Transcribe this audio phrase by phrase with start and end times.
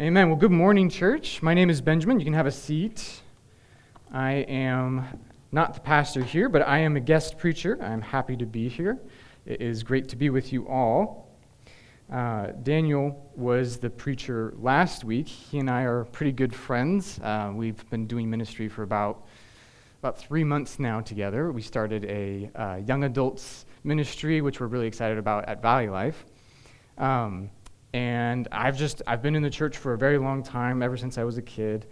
[0.00, 0.26] Amen.
[0.26, 1.40] Well, good morning, church.
[1.40, 2.18] My name is Benjamin.
[2.18, 3.20] You can have a seat.
[4.10, 5.06] I am
[5.52, 7.78] not the pastor here, but I am a guest preacher.
[7.80, 8.98] I'm happy to be here.
[9.46, 11.38] It is great to be with you all.
[12.12, 15.28] Uh, Daniel was the preacher last week.
[15.28, 17.20] He and I are pretty good friends.
[17.20, 19.24] Uh, we've been doing ministry for about
[20.00, 21.52] about three months now together.
[21.52, 26.24] We started a uh, young adults ministry, which we're really excited about at Valley Life.
[26.98, 27.50] Um,
[27.94, 31.16] and I've just I've been in the church for a very long time, ever since
[31.16, 31.86] I was a kid.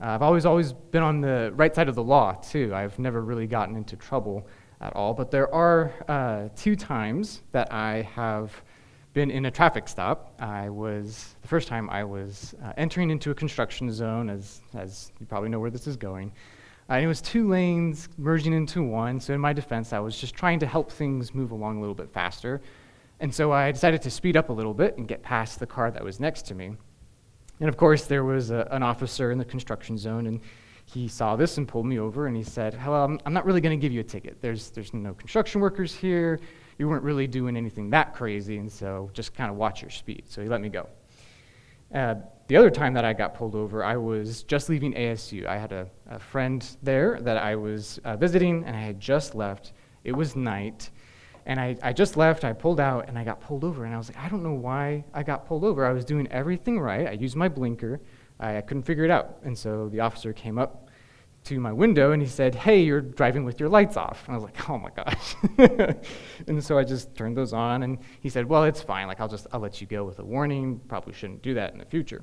[0.00, 2.72] Uh, I've always always been on the right side of the law too.
[2.74, 4.48] I've never really gotten into trouble
[4.80, 5.14] at all.
[5.14, 8.52] But there are uh, two times that I have
[9.12, 10.34] been in a traffic stop.
[10.40, 15.12] I was the first time I was uh, entering into a construction zone, as as
[15.20, 16.32] you probably know where this is going.
[16.90, 19.20] Uh, and it was two lanes merging into one.
[19.20, 21.94] So in my defense, I was just trying to help things move along a little
[21.94, 22.60] bit faster.
[23.24, 25.90] And so I decided to speed up a little bit and get past the car
[25.90, 26.76] that was next to me.
[27.58, 30.42] And of course, there was a, an officer in the construction zone, and
[30.84, 33.62] he saw this and pulled me over and he said, Well, I'm, I'm not really
[33.62, 34.42] going to give you a ticket.
[34.42, 36.38] There's, there's no construction workers here.
[36.78, 40.24] You weren't really doing anything that crazy, and so just kind of watch your speed.
[40.28, 40.86] So he let me go.
[41.94, 42.16] Uh,
[42.48, 45.46] the other time that I got pulled over, I was just leaving ASU.
[45.46, 49.34] I had a, a friend there that I was uh, visiting, and I had just
[49.34, 49.72] left.
[50.04, 50.90] It was night,
[51.46, 53.84] and I, I just left, I pulled out, and I got pulled over.
[53.84, 55.84] And I was like, I don't know why I got pulled over.
[55.84, 57.06] I was doing everything right.
[57.06, 58.00] I used my blinker.
[58.40, 59.38] I, I couldn't figure it out.
[59.42, 60.88] And so the officer came up
[61.44, 64.24] to my window and he said, Hey, you're driving with your lights off.
[64.26, 65.34] And I was like, Oh my gosh.
[66.48, 67.82] and so I just turned those on.
[67.82, 69.06] And he said, Well, it's fine.
[69.06, 70.80] Like, I'll just, I'll let you go with a warning.
[70.88, 72.22] Probably shouldn't do that in the future.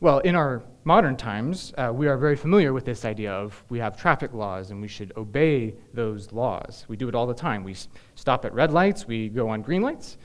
[0.00, 3.80] Well, in our modern times, uh, we are very familiar with this idea of we
[3.80, 6.84] have traffic laws and we should obey those laws.
[6.86, 7.64] We do it all the time.
[7.64, 7.74] We
[8.14, 10.16] stop at red lights, we go on green lights.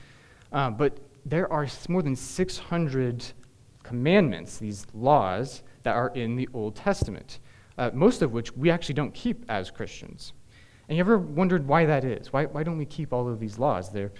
[0.52, 3.24] Uh, but there are more than 600
[3.82, 7.40] commandments, these laws, that are in the Old Testament,
[7.76, 10.34] uh, most of which we actually don't keep as Christians.
[10.88, 12.32] And you ever wondered why that is?
[12.32, 13.90] Why, why don't we keep all of these laws?
[13.90, 14.12] They're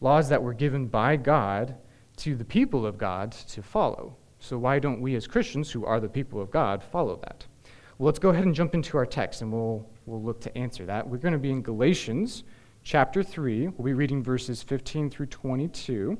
[0.00, 1.76] laws that were given by God
[2.16, 4.16] to the people of God to follow.
[4.42, 7.46] So why don't we as Christians, who are the people of God, follow that?
[7.96, 10.84] Well, let's go ahead and jump into our text and we'll, we'll look to answer
[10.84, 11.08] that.
[11.08, 12.42] We're going to be in Galatians
[12.82, 13.68] chapter 3.
[13.68, 16.18] We'll be reading verses 15 through 22.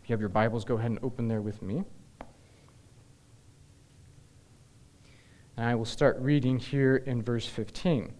[0.00, 1.82] If you have your Bibles, go ahead and open there with me.
[5.56, 8.12] And I will start reading here in verse 15.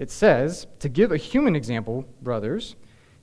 [0.00, 2.74] It says, To give a human example, brothers,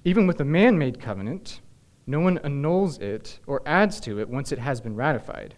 [0.06, 1.60] even with a man made covenant,
[2.08, 5.56] no one annuls it or adds to it once it has been ratified.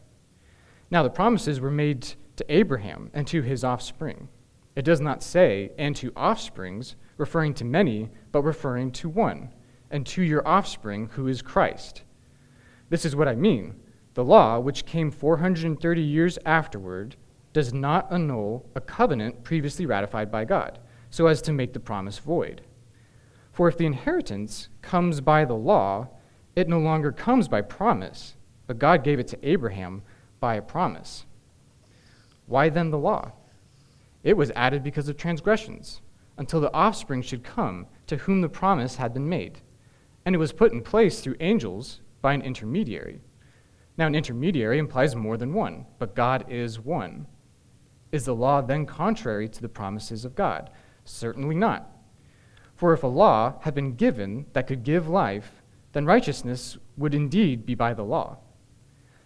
[0.91, 2.01] Now, the promises were made
[2.35, 4.29] to Abraham and to his offspring.
[4.75, 9.49] It does not say, and to offsprings, referring to many, but referring to one,
[9.91, 12.03] and to your offspring, who is Christ.
[12.89, 13.75] This is what I mean.
[14.15, 17.15] The law, which came 430 years afterward,
[17.53, 20.79] does not annul a covenant previously ratified by God,
[21.09, 22.61] so as to make the promise void.
[23.51, 26.09] For if the inheritance comes by the law,
[26.55, 28.35] it no longer comes by promise,
[28.67, 30.03] but God gave it to Abraham
[30.39, 31.25] by a promise.
[32.45, 33.31] Why then the law?
[34.23, 36.01] It was added because of transgressions,
[36.37, 39.59] until the offspring should come to whom the promise had been made.
[40.25, 43.19] And it was put in place through angels by an intermediary.
[43.97, 47.27] Now, an intermediary implies more than one, but God is one.
[48.11, 50.69] Is the law then contrary to the promises of God?
[51.03, 51.89] Certainly not.
[52.75, 55.62] For if a law had been given that could give life,
[55.93, 58.37] then righteousness would indeed be by the law.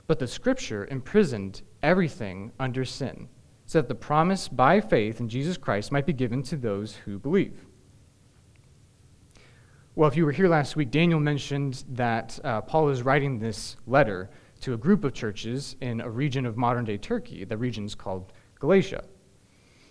[0.05, 3.27] But the Scripture imprisoned everything under sin,
[3.65, 7.19] so that the promise by faith in Jesus Christ might be given to those who
[7.19, 7.65] believe.
[9.95, 13.77] Well, if you were here last week, Daniel mentioned that uh, Paul is writing this
[13.87, 14.29] letter
[14.61, 17.43] to a group of churches in a region of modern day Turkey.
[17.43, 19.03] The region is called Galatia.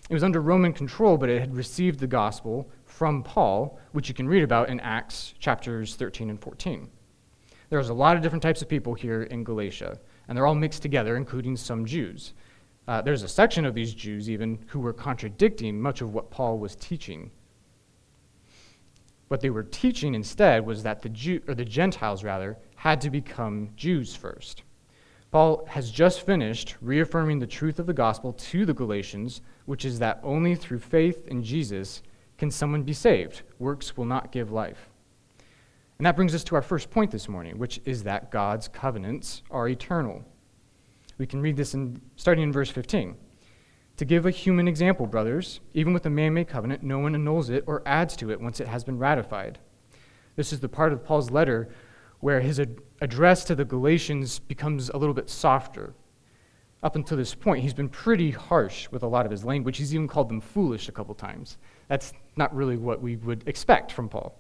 [0.08, 4.14] It was under Roman control, but it had received the gospel from Paul, which you
[4.14, 6.88] can read about in Acts chapters 13 and 14.
[7.68, 10.80] There's a lot of different types of people here in Galatia, and they're all mixed
[10.80, 12.32] together, including some Jews.
[12.88, 16.58] Uh, there's a section of these Jews, even, who were contradicting much of what Paul
[16.58, 17.30] was teaching.
[19.28, 23.10] What they were teaching instead was that the Jew, or the Gentiles rather, had to
[23.10, 24.62] become Jews first.
[25.30, 29.98] Paul has just finished reaffirming the truth of the gospel to the Galatians, which is
[29.98, 32.00] that only through faith in Jesus
[32.38, 33.42] can someone be saved?
[33.58, 34.88] Works will not give life.
[35.98, 39.42] And that brings us to our first point this morning, which is that God's covenants
[39.50, 40.24] are eternal.
[41.18, 43.16] We can read this in, starting in verse 15.
[43.96, 47.48] To give a human example, brothers, even with a man made covenant, no one annuls
[47.48, 49.58] it or adds to it once it has been ratified.
[50.36, 51.70] This is the part of Paul's letter
[52.20, 55.94] where his ad- address to the Galatians becomes a little bit softer.
[56.82, 59.78] Up until this point, he's been pretty harsh with a lot of his language.
[59.78, 61.56] He's even called them foolish a couple times.
[61.88, 64.38] That's not really what we would expect from Paul.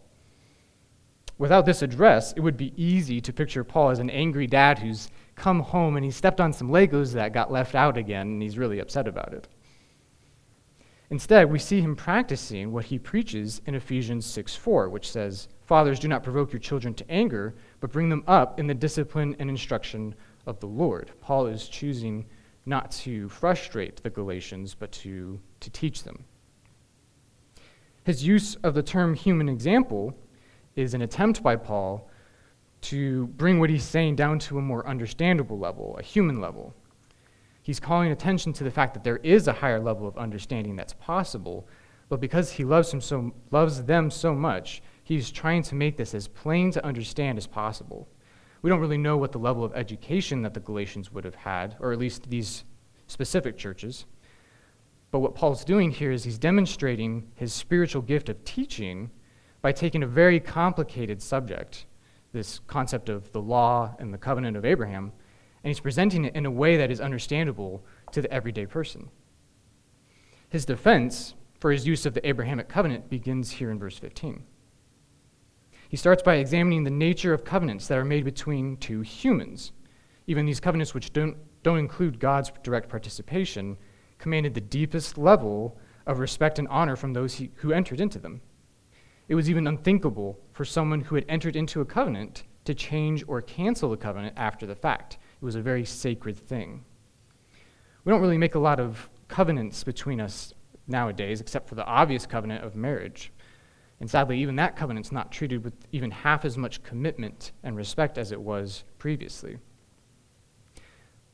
[1.38, 5.10] Without this address, it would be easy to picture Paul as an angry dad who's
[5.34, 8.56] come home and he stepped on some Legos that got left out again and he's
[8.56, 9.48] really upset about it.
[11.10, 16.00] Instead, we see him practicing what he preaches in Ephesians 6 4, which says, Fathers,
[16.00, 19.48] do not provoke your children to anger, but bring them up in the discipline and
[19.48, 20.14] instruction
[20.46, 21.10] of the Lord.
[21.20, 22.26] Paul is choosing
[22.64, 26.24] not to frustrate the Galatians, but to, to teach them.
[28.04, 30.16] His use of the term human example
[30.76, 32.08] is an attempt by Paul
[32.82, 36.74] to bring what he's saying down to a more understandable level, a human level.
[37.62, 40.92] He's calling attention to the fact that there is a higher level of understanding that's
[40.92, 41.66] possible,
[42.08, 46.14] but because he loves, him so, loves them so much, he's trying to make this
[46.14, 48.06] as plain to understand as possible.
[48.66, 51.76] We don't really know what the level of education that the Galatians would have had,
[51.78, 52.64] or at least these
[53.06, 54.06] specific churches.
[55.12, 59.12] But what Paul's doing here is he's demonstrating his spiritual gift of teaching
[59.62, 61.86] by taking a very complicated subject,
[62.32, 65.12] this concept of the law and the covenant of Abraham,
[65.62, 69.10] and he's presenting it in a way that is understandable to the everyday person.
[70.48, 74.42] His defense for his use of the Abrahamic covenant begins here in verse 15.
[75.88, 79.72] He starts by examining the nature of covenants that are made between two humans.
[80.26, 83.76] Even these covenants, which don't, don't include God's direct participation,
[84.18, 88.40] commanded the deepest level of respect and honor from those he, who entered into them.
[89.28, 93.42] It was even unthinkable for someone who had entered into a covenant to change or
[93.42, 95.18] cancel the covenant after the fact.
[95.40, 96.84] It was a very sacred thing.
[98.04, 100.52] We don't really make a lot of covenants between us
[100.86, 103.32] nowadays, except for the obvious covenant of marriage.
[104.00, 108.18] And sadly, even that covenant's not treated with even half as much commitment and respect
[108.18, 109.58] as it was previously.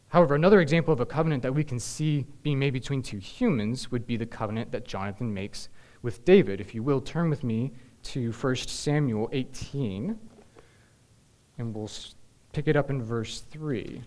[0.09, 3.91] However, another example of a covenant that we can see being made between two humans
[3.91, 5.70] would be the covenant that Jonathan makes
[6.03, 6.61] with David.
[6.61, 7.73] If you will, turn with me
[8.05, 10.19] to 1 Samuel 18,
[11.58, 11.91] and we'll
[12.53, 14.03] pick it up in verse 3.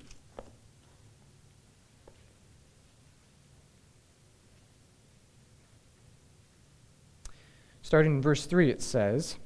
[7.85, 9.37] Starting in verse 3, it says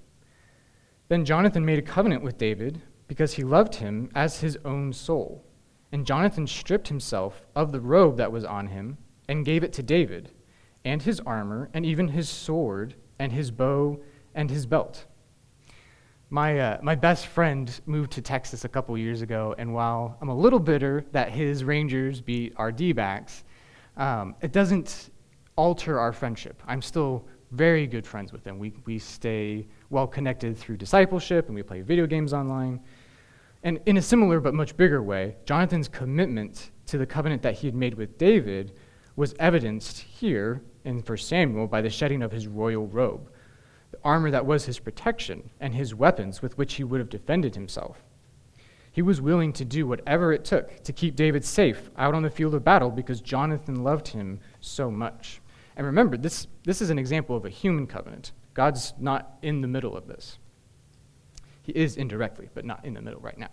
[1.10, 5.44] Then Jonathan made a covenant with David because he loved him as his own soul.
[5.92, 8.98] And Jonathan stripped himself of the robe that was on him
[9.28, 10.32] and gave it to David,
[10.86, 14.00] and his armor, and even his sword, and his bow,
[14.34, 15.06] and his belt.
[16.30, 20.30] My, uh, my best friend moved to Texas a couple years ago, and while I'm
[20.30, 23.44] a little bitter that his Rangers beat our D backs,
[23.98, 25.10] um, it doesn't
[25.58, 26.64] alter our friendship.
[26.66, 28.60] I'm still very good friends with them.
[28.60, 32.80] We, we stay well connected through discipleship, and we play video games online.
[33.64, 37.68] And in a similar but much bigger way, Jonathan's commitment to the covenant that he
[37.68, 38.74] had made with David
[39.16, 43.30] was evidenced here in 1 Samuel by the shedding of his royal robe,
[43.92, 47.56] the armor that was his protection, and his weapons with which he would have defended
[47.56, 48.04] himself.
[48.92, 52.30] He was willing to do whatever it took to keep David safe out on the
[52.30, 55.42] field of battle because Jonathan loved him so much.
[55.76, 58.32] And remember, this, this is an example of a human covenant.
[58.54, 60.38] God's not in the middle of this.
[61.62, 63.52] He is indirectly, but not in the middle right now.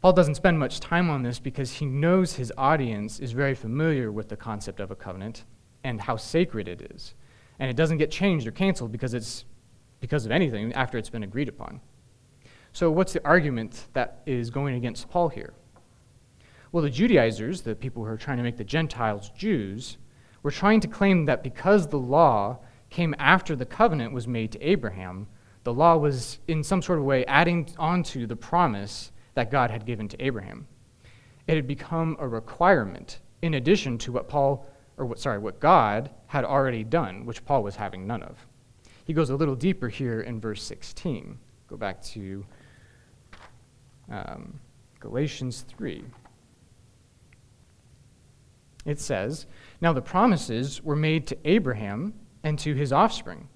[0.00, 4.10] Paul doesn't spend much time on this because he knows his audience is very familiar
[4.10, 5.44] with the concept of a covenant
[5.84, 7.14] and how sacred it is.
[7.58, 9.44] And it doesn't get changed or canceled because it's
[10.00, 11.80] because of anything after it's been agreed upon.
[12.72, 15.54] So what's the argument that is going against Paul here?
[16.72, 19.98] Well, the Judaizers, the people who are trying to make the Gentiles Jews,
[20.42, 22.58] were trying to claim that because the law
[22.90, 25.26] came after the covenant was made to Abraham,
[25.64, 29.86] the law was, in some sort of way, adding onto the promise that God had
[29.86, 30.66] given to Abraham.
[31.46, 36.10] It had become a requirement in addition to what Paul, or what, sorry, what God
[36.26, 38.46] had already done, which Paul was having none of.
[39.04, 41.38] He goes a little deeper here in verse 16.
[41.68, 42.44] Go back to
[44.10, 44.60] um,
[45.00, 46.04] Galatians 3.
[48.84, 49.46] It says,
[49.80, 53.48] Now the promises were made to Abraham and to his offspring.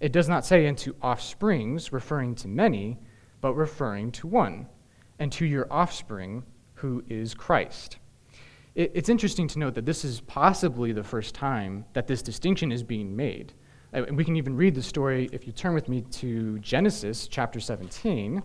[0.00, 2.98] It does not say into offsprings, referring to many,
[3.40, 4.68] but referring to one,
[5.18, 6.44] and to your offspring,
[6.74, 7.98] who is Christ.
[8.76, 12.70] It, it's interesting to note that this is possibly the first time that this distinction
[12.70, 13.52] is being made.
[13.92, 17.26] Uh, and we can even read the story, if you turn with me to Genesis
[17.26, 18.40] chapter 17,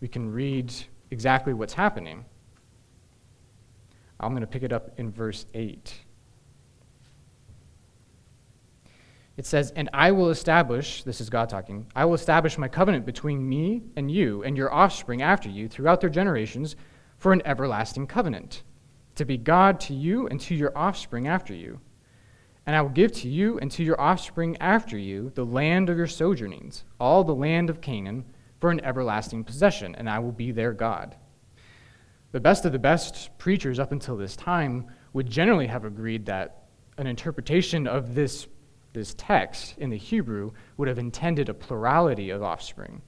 [0.00, 0.74] we can read
[1.10, 2.24] exactly what's happening.
[4.20, 5.94] I'm going to pick it up in verse 8.
[9.36, 13.06] It says, And I will establish, this is God talking, I will establish my covenant
[13.06, 16.74] between me and you and your offspring after you throughout their generations
[17.18, 18.64] for an everlasting covenant,
[19.14, 21.80] to be God to you and to your offspring after you.
[22.66, 25.96] And I will give to you and to your offspring after you the land of
[25.96, 28.24] your sojournings, all the land of Canaan,
[28.60, 31.14] for an everlasting possession, and I will be their God.
[32.32, 36.64] The best of the best preachers up until this time would generally have agreed that
[36.98, 38.46] an interpretation of this
[38.92, 43.02] this text in the Hebrew would have intended a plurality of offspring.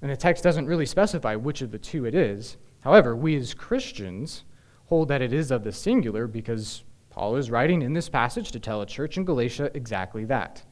[0.00, 2.56] And the text doesn't really specify which of the two it is.
[2.80, 4.44] However, we as Christians
[4.86, 8.60] hold that it is of the singular because Paul is writing in this passage to
[8.60, 10.62] tell a church in Galatia exactly that.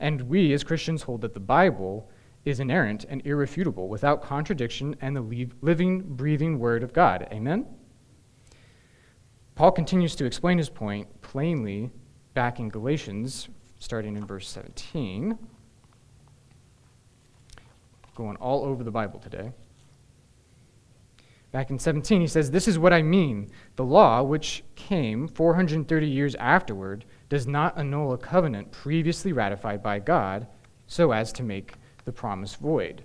[0.00, 2.08] And we as Christians hold that the Bible
[2.44, 7.28] is inerrant and irrefutable, without contradiction, and the living, breathing Word of God.
[7.32, 7.66] Amen?
[9.54, 11.90] Paul continues to explain his point plainly
[12.34, 13.48] back in Galatians,
[13.80, 15.36] starting in verse 17.
[18.14, 19.52] Going all over the Bible today.
[21.50, 23.50] Back in 17, he says, This is what I mean.
[23.76, 29.98] The law, which came 430 years afterward, does not annul a covenant previously ratified by
[29.98, 30.46] God
[30.86, 31.74] so as to make
[32.08, 33.04] the promise void.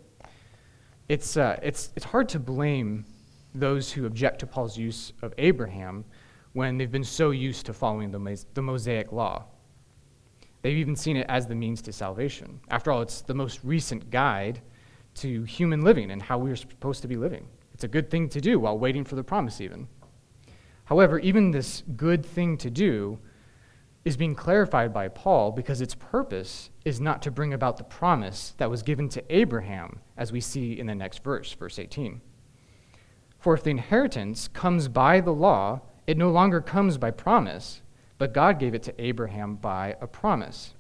[1.10, 3.04] It's, uh, it's, it's hard to blame
[3.54, 6.06] those who object to Paul's use of Abraham
[6.54, 9.44] when they've been so used to following the, the Mosaic law.
[10.62, 12.62] They've even seen it as the means to salvation.
[12.70, 14.62] After all, it's the most recent guide
[15.16, 17.46] to human living and how we're supposed to be living.
[17.74, 19.90] It's a good thing to do while waiting for the promise, even.
[20.86, 23.20] However, even this good thing to do
[24.06, 28.54] is being clarified by Paul because its purpose is not to bring about the promise
[28.58, 32.22] that was given to Abraham, as we see in the next verse, verse 18.
[33.40, 37.82] For if the inheritance comes by the law, it no longer comes by promise,
[38.18, 40.74] but God gave it to Abraham by a promise.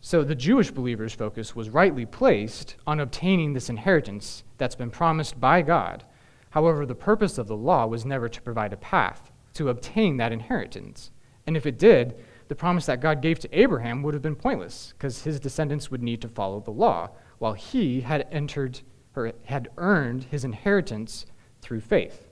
[0.00, 5.40] So the Jewish believers' focus was rightly placed on obtaining this inheritance that's been promised
[5.40, 6.04] by God.
[6.50, 10.32] However, the purpose of the law was never to provide a path to obtain that
[10.32, 11.12] inheritance.
[11.46, 12.16] And if it did,
[12.52, 16.02] the promise that God gave to Abraham would have been pointless because his descendants would
[16.02, 18.80] need to follow the law, while he had entered
[19.16, 21.24] or had earned his inheritance
[21.62, 22.28] through faith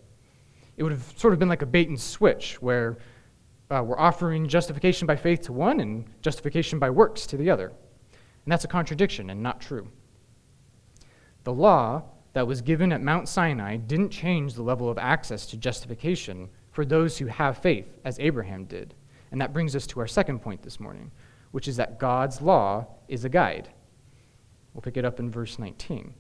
[0.80, 2.96] it would have sort of been like a bait and switch where
[3.70, 7.66] uh, we're offering justification by faith to one and justification by works to the other.
[7.66, 9.88] And that's a contradiction and not true.
[11.44, 15.58] The law that was given at Mount Sinai didn't change the level of access to
[15.58, 18.94] justification for those who have faith, as Abraham did.
[19.30, 21.10] And that brings us to our second point this morning,
[21.50, 23.68] which is that God's law is a guide.
[24.72, 26.14] We'll pick it up in verse 19.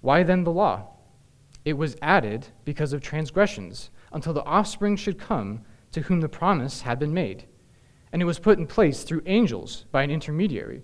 [0.00, 0.88] Why then the law?
[1.64, 5.62] It was added because of transgressions, until the offspring should come
[5.92, 7.44] to whom the promise had been made.
[8.12, 10.82] And it was put in place through angels by an intermediary.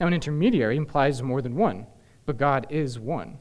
[0.00, 1.86] Now, an intermediary implies more than one,
[2.24, 3.38] but God is one.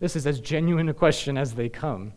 [0.00, 2.12] This is as genuine a question as they come.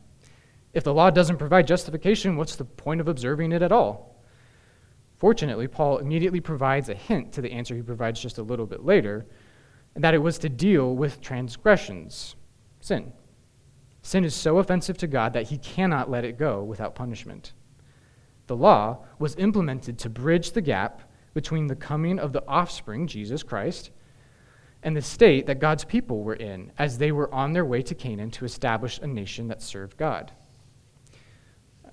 [0.73, 4.23] If the law doesn't provide justification, what's the point of observing it at all?
[5.17, 8.85] Fortunately, Paul immediately provides a hint to the answer he provides just a little bit
[8.85, 9.25] later,
[9.95, 12.35] and that it was to deal with transgressions,
[12.79, 13.11] sin.
[14.01, 17.53] Sin is so offensive to God that he cannot let it go without punishment.
[18.47, 21.01] The law was implemented to bridge the gap
[21.33, 23.91] between the coming of the offspring, Jesus Christ,
[24.83, 27.93] and the state that God's people were in as they were on their way to
[27.93, 30.31] Canaan to establish a nation that served God.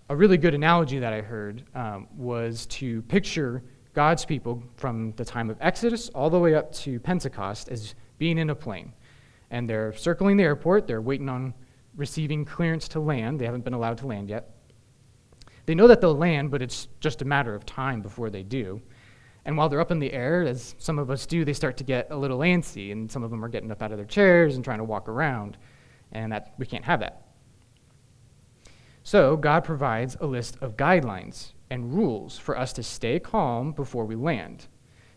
[0.08, 5.24] A really good analogy that I heard um, was to picture God's people from the
[5.24, 8.92] time of Exodus all the way up to Pentecost as being in a plane.
[9.50, 11.54] And they're circling the airport, they're waiting on
[11.96, 13.40] receiving clearance to land.
[13.40, 14.50] They haven't been allowed to land yet.
[15.64, 18.80] They know that they'll land, but it's just a matter of time before they do.
[19.44, 21.84] And while they're up in the air, as some of us do, they start to
[21.84, 24.54] get a little antsy, and some of them are getting up out of their chairs
[24.54, 25.56] and trying to walk around,
[26.12, 27.25] and that we can't have that.
[29.06, 34.04] So God provides a list of guidelines and rules for us to stay calm before
[34.04, 34.66] we land.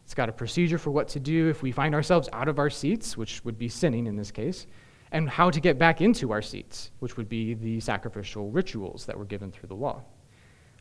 [0.03, 2.69] It's got a procedure for what to do if we find ourselves out of our
[2.69, 4.67] seats, which would be sinning in this case
[5.11, 9.17] and how to get back into our seats, which would be the sacrificial rituals that
[9.17, 10.03] were given through the law.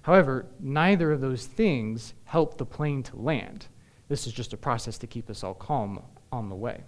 [0.02, 3.68] However, neither of those things help the plane to land.
[4.08, 6.84] This is just a process to keep us all calm on the way.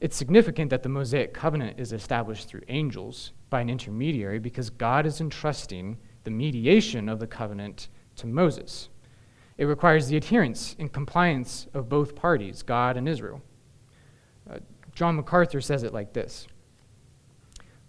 [0.00, 5.06] It's significant that the Mosaic covenant is established through angels by an intermediary because God
[5.06, 8.88] is entrusting the mediation of the covenant to Moses.
[9.58, 13.42] It requires the adherence and compliance of both parties, God and Israel.
[14.50, 14.58] Uh,
[14.94, 16.48] John MacArthur says it like this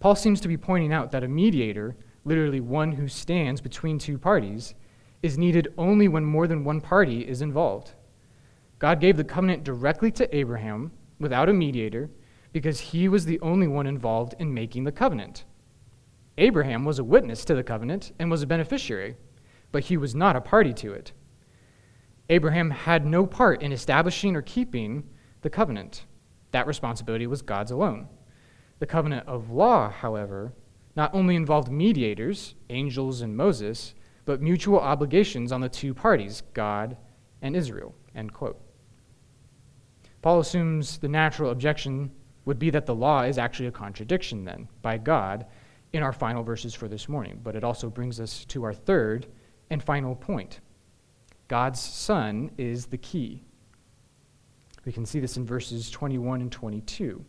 [0.00, 4.18] Paul seems to be pointing out that a mediator, literally one who stands between two
[4.18, 4.74] parties,
[5.22, 7.92] is needed only when more than one party is involved.
[8.78, 12.10] God gave the covenant directly to Abraham without a mediator
[12.52, 15.44] because he was the only one involved in making the covenant.
[16.36, 19.16] Abraham was a witness to the covenant and was a beneficiary,
[19.70, 21.12] but he was not a party to it.
[22.28, 25.08] Abraham had no part in establishing or keeping
[25.42, 26.06] the covenant.
[26.50, 28.08] That responsibility was God's alone.
[28.78, 30.52] The covenant of law, however,
[30.96, 36.96] not only involved mediators, angels and Moses, but mutual obligations on the two parties, God
[37.42, 37.94] and Israel.
[38.14, 38.60] End quote.
[40.22, 42.10] Paul assumes the natural objection
[42.46, 45.46] would be that the law is actually a contradiction, then, by God
[45.94, 47.40] in our final verses for this morning.
[47.42, 49.28] But it also brings us to our third
[49.70, 50.60] and final point
[51.46, 53.44] God's Son is the key.
[54.84, 57.24] We can see this in verses 21 and 22.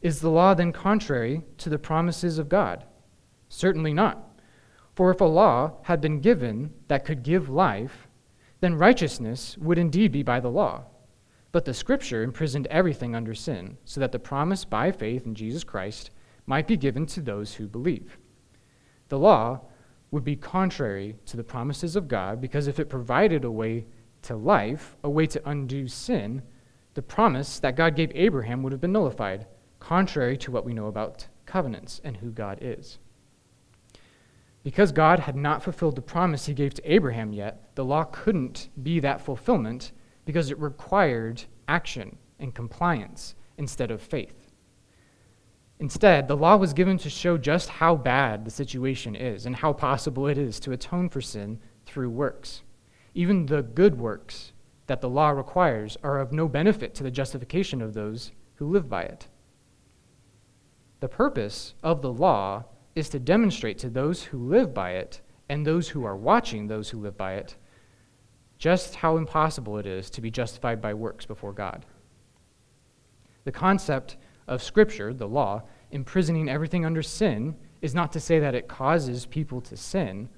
[0.00, 2.84] Is the law then contrary to the promises of God?
[3.48, 4.40] Certainly not.
[4.94, 8.08] For if a law had been given that could give life,
[8.60, 10.84] then righteousness would indeed be by the law.
[11.52, 15.64] But the Scripture imprisoned everything under sin, so that the promise by faith in Jesus
[15.64, 16.10] Christ
[16.50, 18.18] might be given to those who believe.
[19.08, 19.60] The law
[20.10, 23.86] would be contrary to the promises of God because if it provided a way
[24.22, 26.42] to life, a way to undo sin,
[26.94, 29.46] the promise that God gave Abraham would have been nullified,
[29.78, 32.98] contrary to what we know about covenants and who God is.
[34.64, 38.70] Because God had not fulfilled the promise he gave to Abraham yet, the law couldn't
[38.82, 39.92] be that fulfillment
[40.24, 44.39] because it required action and compliance instead of faith.
[45.80, 49.72] Instead, the law was given to show just how bad the situation is and how
[49.72, 52.62] possible it is to atone for sin through works.
[53.14, 54.52] Even the good works
[54.86, 58.90] that the law requires are of no benefit to the justification of those who live
[58.90, 59.26] by it.
[61.00, 65.66] The purpose of the law is to demonstrate to those who live by it and
[65.66, 67.56] those who are watching those who live by it
[68.58, 71.86] just how impossible it is to be justified by works before God.
[73.44, 74.18] The concept
[74.50, 79.24] of Scripture, the law, imprisoning everything under sin, is not to say that it causes
[79.24, 80.28] people to sin,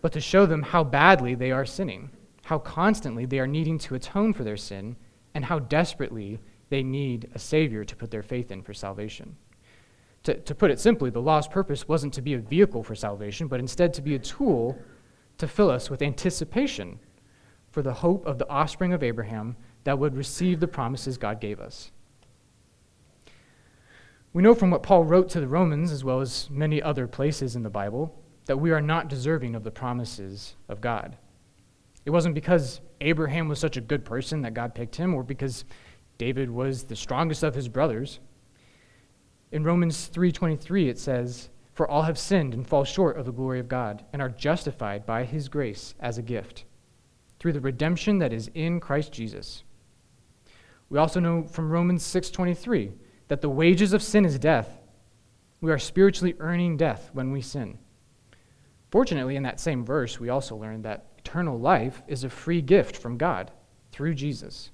[0.00, 2.10] but to show them how badly they are sinning,
[2.44, 4.96] how constantly they are needing to atone for their sin,
[5.34, 9.36] and how desperately they need a Savior to put their faith in for salvation.
[10.24, 13.46] To, to put it simply, the law's purpose wasn't to be a vehicle for salvation,
[13.46, 14.76] but instead to be a tool
[15.38, 16.98] to fill us with anticipation
[17.70, 21.60] for the hope of the offspring of Abraham that would receive the promises God gave
[21.60, 21.92] us.
[24.36, 27.56] We know from what Paul wrote to the Romans, as well as many other places
[27.56, 31.16] in the Bible, that we are not deserving of the promises of God.
[32.04, 35.64] It wasn't because Abraham was such a good person that God picked him, or because
[36.18, 38.20] David was the strongest of his brothers.
[39.52, 43.58] In Romans 3:23 it says, "For all have sinned and fall short of the glory
[43.58, 46.66] of God, and are justified by his grace as a gift,
[47.38, 49.64] through the redemption that is in Christ Jesus."
[50.90, 52.92] We also know from Romans 6:23
[53.28, 54.78] that the wages of sin is death.
[55.60, 57.78] We are spiritually earning death when we sin.
[58.90, 62.96] Fortunately, in that same verse, we also learn that eternal life is a free gift
[62.96, 63.50] from God
[63.90, 64.70] through Jesus.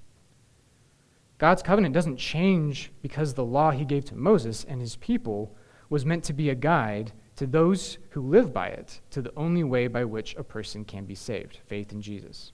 [1.39, 5.57] God's covenant doesn't change because the law he gave to Moses and his people
[5.89, 9.65] was meant to be a guide to those who live by it to the only
[9.65, 12.53] way by which a person can be saved faith in Jesus.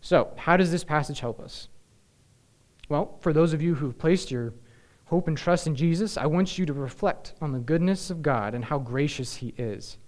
[0.00, 1.68] So, how does this passage help us?
[2.88, 4.54] Well, for those of you who've placed your
[5.06, 8.54] hope and trust in Jesus, I want you to reflect on the goodness of God
[8.54, 9.98] and how gracious He is.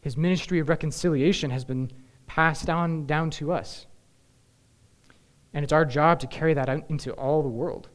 [0.00, 1.90] His ministry of reconciliation has been
[2.26, 3.86] passed on down to us.
[5.52, 7.88] And it's our job to carry that out into all the world.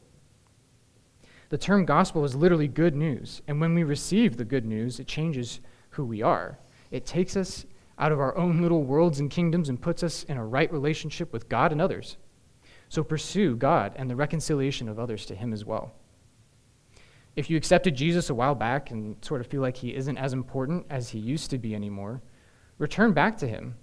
[1.48, 3.40] The term gospel is literally good news.
[3.46, 6.58] And when we receive the good news, it changes who we are.
[6.90, 7.64] It takes us
[7.98, 11.32] out of our own little worlds and kingdoms and puts us in a right relationship
[11.32, 12.16] with God and others.
[12.88, 15.94] So pursue God and the reconciliation of others to Him as well.
[17.34, 20.32] If you accepted Jesus a while back and sort of feel like he isn't as
[20.32, 22.22] important as he used to be anymore,
[22.78, 23.76] return back to him.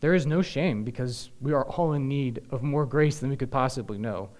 [0.00, 3.36] There is no shame because we are all in need of more grace than we
[3.36, 4.30] could possibly know.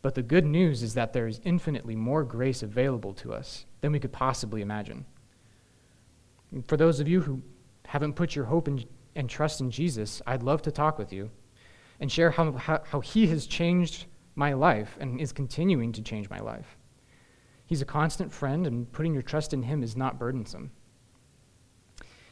[0.00, 3.92] But the good news is that there is infinitely more grace available to us than
[3.92, 5.04] we could possibly imagine.
[6.50, 7.42] And for those of you who
[7.84, 11.30] haven't put your hope in, and trust in Jesus, I'd love to talk with you
[12.00, 16.30] and share how, how, how he has changed my life and is continuing to change
[16.30, 16.78] my life.
[17.66, 20.70] He's a constant friend, and putting your trust in him is not burdensome.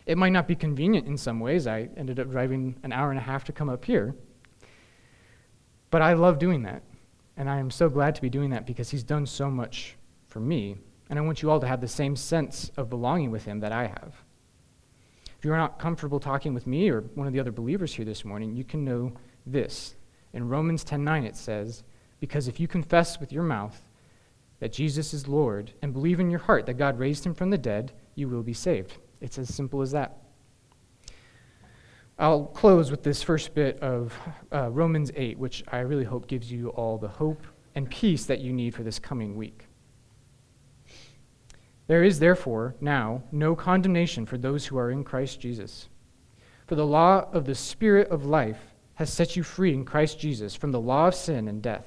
[0.06, 1.66] It might not be convenient in some ways.
[1.66, 4.14] I ended up driving an hour and a half to come up here.
[5.90, 6.82] But I love doing that.
[7.36, 10.40] And I am so glad to be doing that because he's done so much for
[10.40, 10.76] me.
[11.08, 13.72] And I want you all to have the same sense of belonging with him that
[13.72, 14.22] I have.
[15.38, 18.24] If you're not comfortable talking with me or one of the other believers here this
[18.24, 19.12] morning, you can know
[19.46, 19.94] this.
[20.32, 21.82] In Romans 10:9 it says,
[22.20, 23.88] "Because if you confess with your mouth
[24.60, 27.58] that Jesus is Lord and believe in your heart that God raised him from the
[27.58, 30.16] dead, you will be saved." It's as simple as that.
[32.18, 34.16] I'll close with this first bit of
[34.52, 38.40] uh, Romans 8, which I really hope gives you all the hope and peace that
[38.40, 39.66] you need for this coming week.
[41.86, 45.88] There is therefore now no condemnation for those who are in Christ Jesus.
[46.66, 48.60] For the law of the Spirit of life
[48.94, 51.86] has set you free in Christ Jesus from the law of sin and death.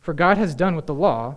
[0.00, 1.36] For God has done what the law,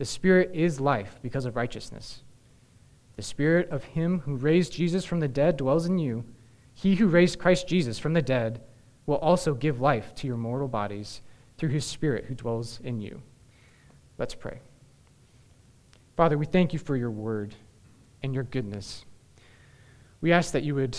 [0.00, 2.22] the Spirit is life because of righteousness.
[3.16, 6.24] The Spirit of him who raised Jesus from the dead dwells in you.
[6.72, 8.62] He who raised Christ Jesus from the dead
[9.04, 11.20] will also give life to your mortal bodies
[11.58, 13.20] through his Spirit who dwells in you.
[14.16, 14.60] Let's pray.
[16.16, 17.54] Father, we thank you for your word
[18.22, 19.04] and your goodness.
[20.22, 20.96] We ask that you would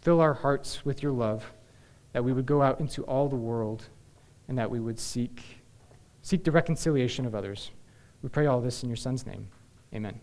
[0.00, 1.52] fill our hearts with your love,
[2.14, 3.84] that we would go out into all the world,
[4.48, 5.44] and that we would seek,
[6.22, 7.70] seek the reconciliation of others.
[8.22, 9.48] We pray all this in your Son's name.
[9.94, 10.20] Amen.